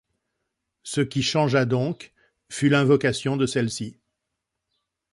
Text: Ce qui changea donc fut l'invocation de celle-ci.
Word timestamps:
Ce 0.81 1.01
qui 1.01 1.21
changea 1.21 1.65
donc 1.65 2.11
fut 2.49 2.69
l'invocation 2.69 3.37
de 3.37 3.45
celle-ci. 3.45 3.99